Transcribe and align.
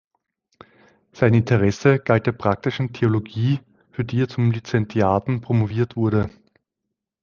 Sein 1.11 1.35
Interesse 1.35 1.99
galt 1.99 2.25
der 2.25 2.31
Praktischen 2.31 2.91
Theologie, 2.91 3.59
für 3.91 4.03
die 4.03 4.21
er 4.23 4.27
zum 4.29 4.49
Lizentiaten 4.49 5.41
promoviert 5.41 5.95
wurde. 5.95 6.27